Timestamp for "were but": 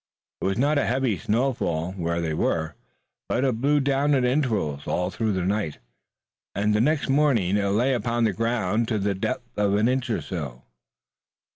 2.33-3.45